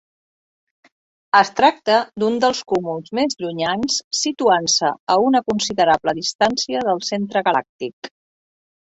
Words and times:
Es 1.39 1.51
tracta 1.59 1.97
d'un 2.23 2.39
dels 2.45 2.63
cúmuls 2.73 3.13
més 3.19 3.37
llunyans 3.45 4.01
situant-se 4.23 4.93
a 5.17 5.21
una 5.29 5.45
considerable 5.53 6.19
distància 6.25 6.87
del 6.93 7.07
centre 7.15 7.49
galàctic. 7.53 8.15